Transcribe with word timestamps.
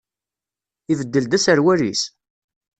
Ibeddel-d 0.91 1.37
aserwal-is? 1.37 2.01